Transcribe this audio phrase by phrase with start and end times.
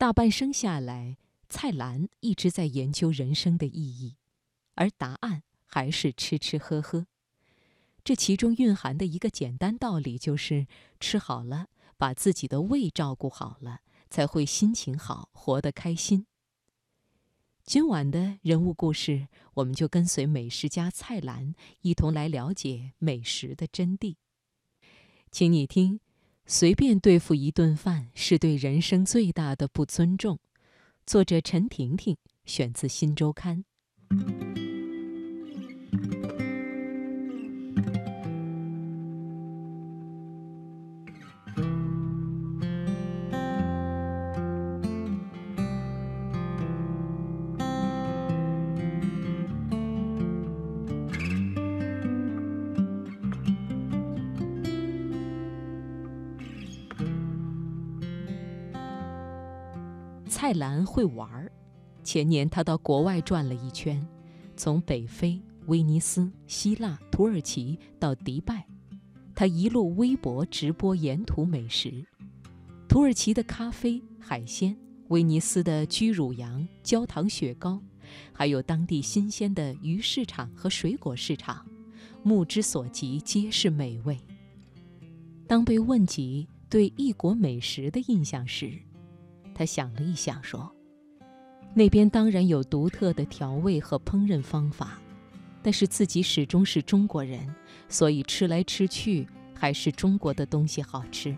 [0.00, 1.18] 大半生下来，
[1.50, 4.16] 蔡澜一直在研究人生的意义，
[4.74, 7.06] 而答案还是吃吃喝喝。
[8.02, 10.66] 这其中蕴含的一个简单道理就是：
[11.00, 11.66] 吃好了，
[11.98, 16.26] 把自己的胃照顾好了，才会心情好，活得开心。
[17.62, 24.16] 今晚的人物故事，我们就跟随美食家蔡澜一同来了解美食的真谛。
[25.30, 26.00] 请你听。
[26.52, 30.40] 随便对付一顿饭是对人生最大的不尊重。
[31.06, 33.64] 作者陈婷婷，选自《新周刊》。
[60.40, 61.52] 蔡澜会玩儿。
[62.02, 64.02] 前年他到国外转了一圈，
[64.56, 68.66] 从北非、威尼斯、希腊、土耳其到迪拜，
[69.34, 72.06] 他一路微博直播沿途美食：
[72.88, 74.74] 土耳其的咖啡、海鲜，
[75.08, 77.78] 威尼斯的居乳羊、焦糖雪糕，
[78.32, 81.66] 还有当地新鲜的鱼市场和水果市场，
[82.22, 84.18] 目之所及皆是美味。
[85.46, 88.72] 当被问及对异国美食的印象时，
[89.60, 90.74] 他想了一想，说
[91.76, 94.98] ：“那边当然有独特的调味和烹饪方法，
[95.62, 97.46] 但是自己始终是中国人，
[97.86, 101.36] 所以吃来吃去还是中国的东西好吃。”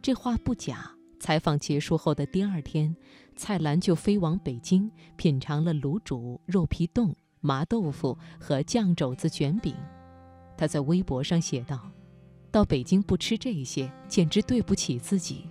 [0.00, 0.88] 这话不假。
[1.18, 2.94] 采访结束后的第二天，
[3.34, 9.74] 蔡澜就飞往北京，品尝了卤煮、肉皮冻、麻豆腐和酱肘子卷饼。
[10.56, 11.90] 他在微博上写道
[12.52, 15.48] ：“到北京不吃这些，简直对不起自己。”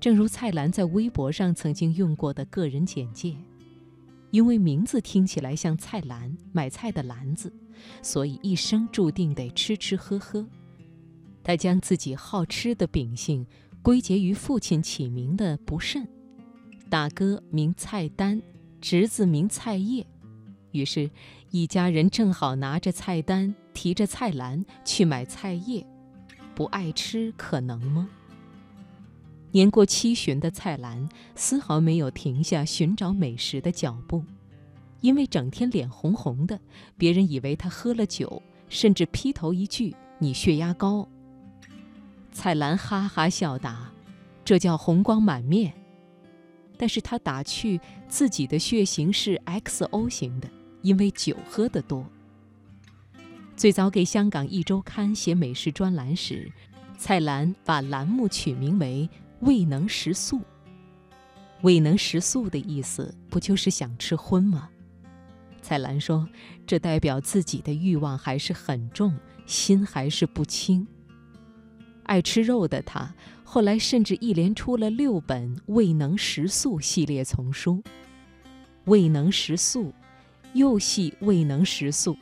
[0.00, 3.34] 正如蔡澜在微博上曾经用过的个人简介，
[4.30, 7.52] 因为名字听起来像菜篮买菜的篮子，
[8.02, 10.46] 所以一生注定得吃吃喝喝。
[11.42, 13.44] 他将自己好吃的秉性
[13.82, 16.06] 归结于父亲起名的不慎，
[16.88, 18.40] 大哥名菜单，
[18.80, 20.06] 侄子名菜叶，
[20.72, 21.10] 于是，
[21.50, 25.84] 一家人正好拿着菜单，提着菜篮去买菜叶，
[26.54, 28.08] 不爱吃可能吗？
[29.50, 34.22] 年过七旬的蔡澜丝毫没有停下寻找美食的脚步，
[35.00, 36.60] 因为整天脸红红的，
[36.96, 41.08] 别人以为他喝了酒，甚至劈头一句：“你血压高。”
[42.30, 43.90] 蔡澜哈哈笑答
[44.44, 45.72] ：“这叫红光满面。”
[46.76, 50.48] 但是他打趣自己的血型是 XO 型的，
[50.82, 52.04] 因为酒喝得多。
[53.56, 56.52] 最早给香港一周刊写美食专栏时，
[56.96, 59.08] 蔡澜把栏目取名为。
[59.40, 60.40] 未能食素，
[61.62, 64.68] 未能食素的意思不就是想吃荤吗？
[65.62, 66.28] 蔡澜说，
[66.66, 69.16] 这代表自己的欲望还是很重，
[69.46, 70.86] 心还是不轻。
[72.04, 77.82] 爱吃肉的他，后来甚至一连出了六本《未能食素》系列丛书，
[78.86, 79.92] 未能食素，
[80.54, 82.16] 又系未能食素，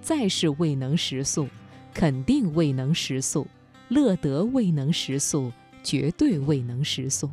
[0.00, 1.48] 再是未能食素，
[1.92, 3.46] 肯定未能食素，
[3.88, 5.52] 乐得未能食素。
[5.86, 7.30] 绝对未能食素。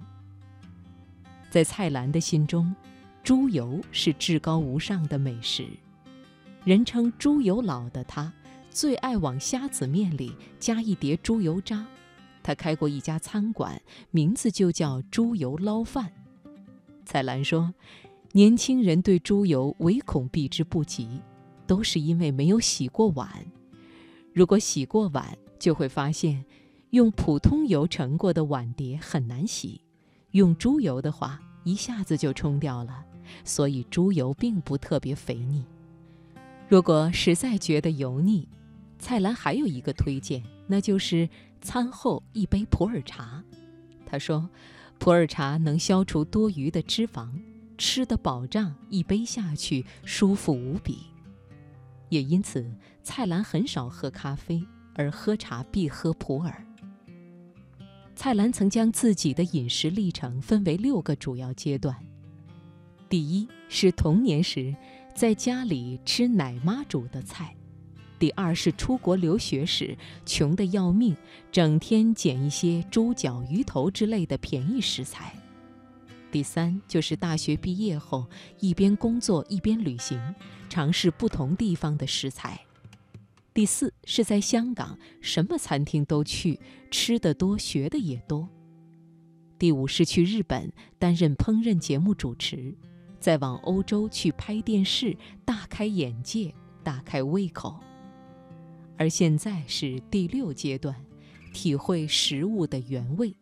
[1.50, 2.72] 在蔡澜的心中，
[3.24, 5.66] 猪油是至高无上的美食。
[6.64, 8.32] 人称“猪油佬”的他，
[8.70, 11.84] 最爱往虾子面里加一碟猪油渣。
[12.44, 13.82] 他开过一家餐馆，
[14.12, 16.14] 名字就叫“猪油捞饭”。
[17.06, 17.74] 蔡澜说
[18.34, 21.20] ：“年轻人对猪油唯恐避之不及，
[21.66, 23.28] 都是因为没有洗过碗。
[24.32, 26.46] 如果洗过碗，就会发现。”
[26.94, 29.82] 用普通油盛过的碗碟很难洗，
[30.34, 33.04] 用猪油的话一下子就冲掉了，
[33.44, 35.66] 所以猪油并不特别肥腻。
[36.70, 38.48] 如果实在觉得油腻，
[39.00, 41.28] 蔡澜还有一个推荐，那就是
[41.62, 43.44] 餐后一杯普洱茶。
[44.06, 44.48] 他说，
[45.00, 47.32] 普洱茶能消除多余的脂肪，
[47.76, 51.00] 吃的饱胀，一杯下去舒服无比。
[52.10, 54.64] 也因此，蔡澜很少喝咖啡，
[54.94, 56.54] 而喝茶必喝普洱。
[58.16, 61.96] 蔡澜曾将自己的饮食历程分为六个主要阶段。
[63.10, 64.76] 第一是童年时
[65.16, 67.46] 在家里吃奶妈煮的菜；
[68.18, 71.16] 第二是出国留学时穷得要命，
[71.52, 75.34] 整天捡一些猪脚、鱼头之类的便宜食材；
[76.32, 78.26] 第三就是大学毕业后
[78.60, 80.20] 一边工作一边旅行，
[80.70, 82.60] 尝试不同地方的食材。
[83.54, 86.60] 第四是在香港，什么餐厅都去，
[86.90, 88.50] 吃的多，学的也多。
[89.60, 92.76] 第五是去日本担任烹饪节目主持，
[93.20, 95.16] 再往欧洲去拍电视，
[95.46, 96.54] 大开眼界，
[96.84, 97.80] 大开胃口。
[98.98, 100.96] 而现在是第六阶段，
[101.54, 103.36] 体会食物的原味。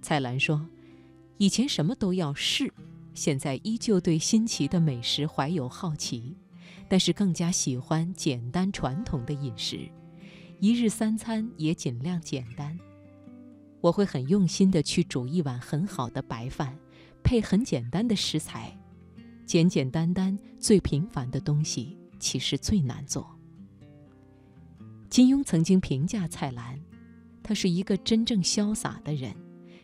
[0.00, 0.64] 蔡澜说
[1.36, 2.72] ：“以前什么都要试，
[3.12, 6.36] 现在依旧对新奇的美食怀有好奇，
[6.90, 9.88] 但是更加喜欢简单传统的饮食，
[10.58, 12.76] 一日三餐也尽量简单。
[13.80, 16.76] 我会很用心的去煮一碗很好的白饭，
[17.22, 18.76] 配很简单的食材，
[19.46, 23.38] 简简单单、最平凡的东西，其实最难做。”
[25.08, 26.76] 金庸曾经评价蔡澜，
[27.40, 29.32] 他是一个真正潇洒的人。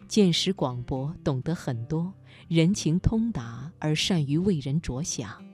[0.08, 2.12] 见识广博，懂得很多，
[2.48, 5.44] 人情通达而善于为人着想，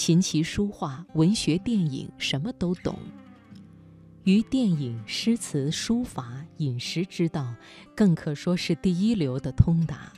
[0.00, 2.98] 琴棋书画、文学、电影什么都懂。
[4.24, 7.54] 于电影、诗词、书法、饮食之道，
[7.94, 10.10] 更可说是第一流的通达。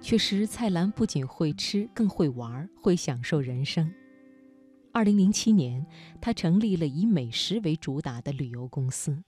[0.00, 3.92] 确实，蔡澜不仅会吃，更会玩，会享受人生。
[4.92, 5.84] 二零零七年，
[6.20, 9.20] 他成立了以美食为主打的旅游公司。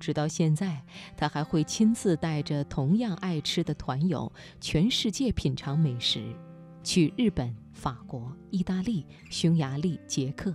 [0.00, 0.82] 直到现在，
[1.14, 6.34] 他还会亲自带着同样爱吃的团友，全世界品尝美食，
[6.82, 10.54] 去日本、法国、意大利、匈牙利、捷克。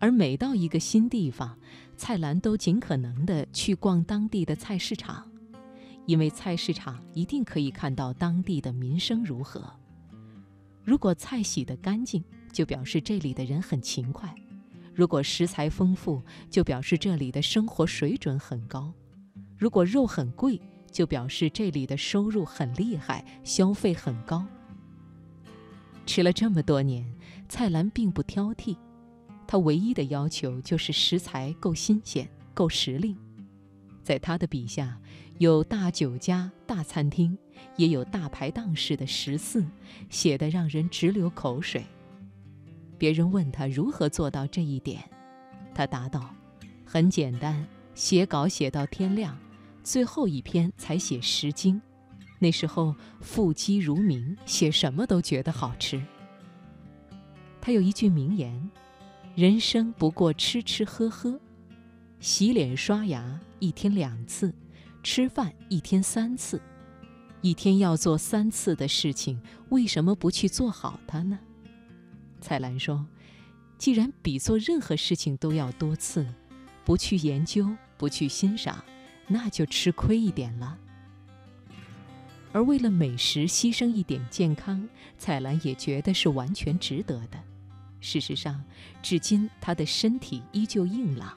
[0.00, 1.56] 而每到一个新地方，
[1.96, 5.30] 蔡澜都尽可能的去逛当地的菜市场，
[6.06, 9.62] 因为菜市场一定可以看到当地的民生如何。
[10.82, 12.22] 如果菜洗得干净，
[12.52, 14.34] 就表示这里的人很勤快。
[14.92, 18.92] 如果食材丰富，就表示这里的生活水准很高；
[19.56, 20.60] 如果肉很贵，
[20.90, 24.46] 就表示这里的收入很厉害，消费很高。
[26.06, 27.04] 吃了这么多年，
[27.48, 28.76] 蔡澜并不挑剔，
[29.46, 33.16] 他唯一的要求就是食材够新鲜、够时令。
[34.02, 35.00] 在他的笔下，
[35.38, 37.36] 有大酒家、大餐厅，
[37.76, 39.64] 也有大排档式的食肆，
[40.10, 41.82] 写得让人直流口水。
[42.98, 45.02] 别人问他如何做到这一点，
[45.74, 46.34] 他答道
[46.84, 49.36] ：“很简单，写稿写到天亮，
[49.82, 51.80] 最后一篇才写十斤。
[52.38, 56.02] 那时候腹肌如鸣，写什么都觉得好吃。”
[57.60, 58.70] 他有一句名言
[59.34, 61.40] ：“人生不过吃吃喝喝，
[62.20, 64.54] 洗脸刷牙一天两次，
[65.02, 66.60] 吃饭一天三次，
[67.40, 69.40] 一天要做三次的事情，
[69.70, 71.38] 为什么不去做好它呢？”
[72.40, 73.06] 蔡澜说
[73.78, 76.26] ：“既然比做任何事情都要多次，
[76.84, 78.84] 不去研究，不去欣赏，
[79.26, 80.78] 那就吃亏一点了。
[82.54, 87.42] 而为了美食牺牲一点健康，蔡澜也觉得是完全值得的。
[88.00, 88.62] 事实上，
[89.02, 91.36] 至今他的身体依旧硬朗，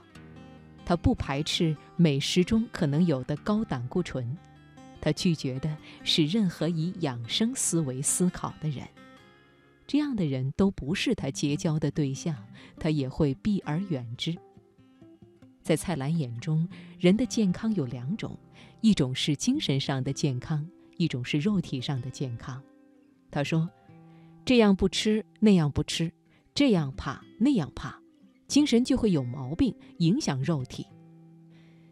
[0.86, 4.38] 他不排斥美食中可能有的高胆固醇，
[5.02, 8.88] 他拒绝的是任何以养生思维思考的人。”
[9.88, 12.36] 这样的人都不是他结交的对象，
[12.78, 14.38] 他也会避而远之。
[15.64, 16.69] 在蔡澜眼中，
[17.00, 18.38] 人的健康有两种，
[18.81, 20.64] 一种是精神上的健康，
[20.97, 22.61] 一种是肉体上的健康。
[23.31, 23.69] 他说
[24.45, 26.11] ：“这样不吃，那样不吃，
[26.53, 27.99] 这样怕，那样怕，
[28.47, 30.85] 精神就会有毛病，影响肉体。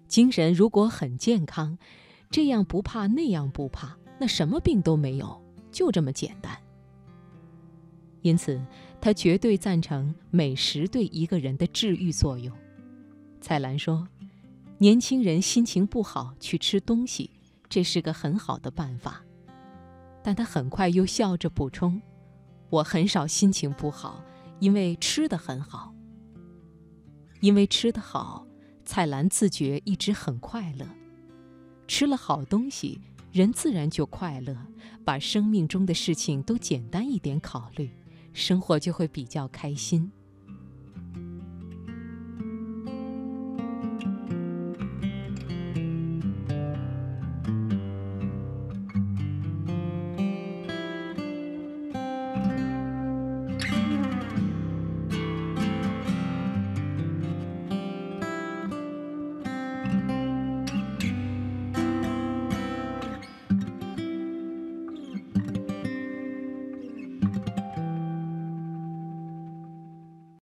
[0.07, 1.77] 精神如果很健康，
[2.29, 6.57] 这样不怕，那样不怕，那什么病都没有，就这么简单。”
[8.21, 8.59] 因此，
[8.99, 12.51] 他绝对赞成美食对一个人的治愈作用。
[13.39, 14.07] 蔡澜说
[14.79, 17.29] ：“年轻人心情不好去吃东西，
[17.75, 19.21] 这是个很好的办法。”
[20.23, 22.01] 但他很快又笑着补充
[22.71, 24.23] ：“我很少心情不好，
[24.61, 25.93] 因为吃的很好。
[27.41, 28.47] 因为吃得好，
[28.85, 30.87] 蔡澜自觉一直很快乐。
[31.85, 33.01] 吃了好东西，
[33.33, 34.55] 人自然就快乐，
[35.03, 37.91] 把生命中的事情都简单一点考虑。”
[38.31, 40.09] 生活就会比较开心。